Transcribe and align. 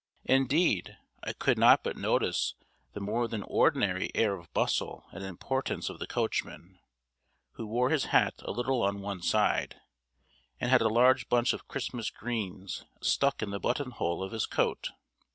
Indeed, 0.25 0.97
I 1.23 1.31
could 1.33 1.59
not 1.59 1.83
but 1.83 1.95
notice 1.95 2.55
the 2.93 2.99
more 2.99 3.27
than 3.27 3.43
ordinary 3.43 4.09
air 4.15 4.33
of 4.33 4.51
bustle 4.51 5.05
and 5.11 5.23
importance 5.23 5.91
of 5.91 5.99
the 5.99 6.07
coachman, 6.07 6.79
who 7.51 7.67
wore 7.67 7.91
his 7.91 8.05
hat 8.05 8.33
a 8.39 8.49
little 8.49 8.81
on 8.81 9.01
one 9.01 9.21
side, 9.21 9.79
and 10.59 10.71
had 10.71 10.81
a 10.81 10.87
large 10.87 11.29
bunch 11.29 11.53
of 11.53 11.67
Christmas 11.67 12.09
greens 12.09 12.83
stuck 12.99 13.43
in 13.43 13.51
the 13.51 13.59
button 13.59 13.91
hole 13.91 14.23
of 14.23 14.31
his 14.31 14.47
coat. 14.47 14.89